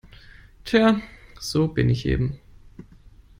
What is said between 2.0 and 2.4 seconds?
eben.